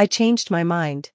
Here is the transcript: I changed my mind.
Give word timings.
I 0.00 0.06
changed 0.06 0.48
my 0.48 0.62
mind. 0.62 1.10